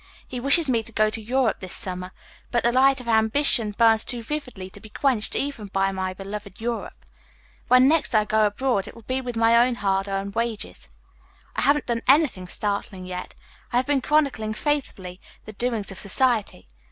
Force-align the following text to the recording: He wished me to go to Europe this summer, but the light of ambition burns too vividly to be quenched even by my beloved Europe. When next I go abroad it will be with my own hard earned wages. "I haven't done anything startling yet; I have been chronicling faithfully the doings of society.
He 0.27 0.39
wished 0.39 0.67
me 0.67 0.81
to 0.81 0.91
go 0.91 1.11
to 1.11 1.21
Europe 1.21 1.59
this 1.59 1.73
summer, 1.75 2.11
but 2.49 2.63
the 2.63 2.71
light 2.71 2.99
of 2.99 3.07
ambition 3.07 3.69
burns 3.69 4.03
too 4.03 4.23
vividly 4.23 4.67
to 4.71 4.79
be 4.79 4.89
quenched 4.89 5.35
even 5.35 5.67
by 5.67 5.91
my 5.91 6.11
beloved 6.11 6.59
Europe. 6.59 7.05
When 7.67 7.87
next 7.87 8.15
I 8.15 8.25
go 8.25 8.47
abroad 8.47 8.87
it 8.87 8.95
will 8.95 9.03
be 9.03 9.21
with 9.21 9.35
my 9.35 9.55
own 9.55 9.75
hard 9.75 10.07
earned 10.07 10.33
wages. 10.33 10.89
"I 11.55 11.61
haven't 11.61 11.85
done 11.85 12.01
anything 12.07 12.47
startling 12.47 13.05
yet; 13.05 13.35
I 13.71 13.77
have 13.77 13.85
been 13.85 14.01
chronicling 14.01 14.55
faithfully 14.55 15.21
the 15.45 15.53
doings 15.53 15.91
of 15.91 15.99
society. 15.99 16.67